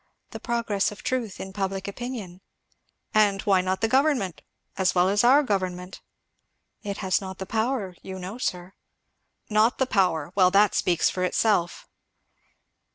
[0.31, 2.41] "The progress of truth in public opinion."
[3.13, 4.41] "And why not the government
[4.75, 6.01] as well as our government?"
[6.81, 8.73] "It has not the power, you know, sir."
[9.47, 10.31] "Not the power!
[10.33, 11.87] well, that speaks for itself."